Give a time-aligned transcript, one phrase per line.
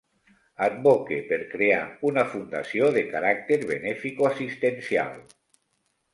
[0.67, 1.81] Advoque per crear
[2.13, 5.15] una fundació de caràcter beneficoassistencial.